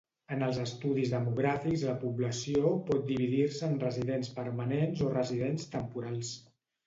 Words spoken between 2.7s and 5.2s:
pot dividir-se en residents permanents o